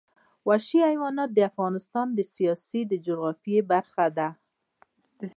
[0.47, 4.29] وحشي حیوانات د افغانستان د سیاسي جغرافیه برخه ده.